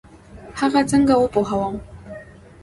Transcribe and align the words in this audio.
هغه 0.59 0.81
څنګه 0.91 1.13
وپوهوم؟ 1.17 1.75